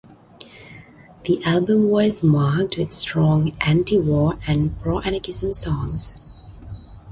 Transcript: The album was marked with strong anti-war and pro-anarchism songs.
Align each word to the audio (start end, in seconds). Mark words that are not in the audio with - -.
The 1.25 1.43
album 1.45 1.87
was 1.87 2.23
marked 2.23 2.75
with 2.75 2.91
strong 2.91 3.55
anti-war 3.61 4.39
and 4.47 4.75
pro-anarchism 4.81 5.53
songs. 5.53 6.17